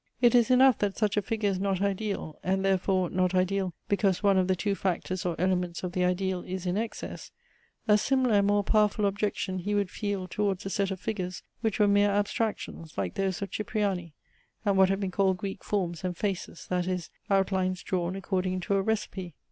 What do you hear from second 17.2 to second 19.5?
outlines drawn according to a recipe.